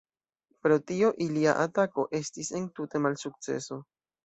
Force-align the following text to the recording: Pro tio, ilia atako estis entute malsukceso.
Pro 0.63 0.77
tio, 0.91 1.11
ilia 1.25 1.53
atako 1.67 2.07
estis 2.23 2.51
entute 2.63 3.05
malsukceso. 3.09 3.83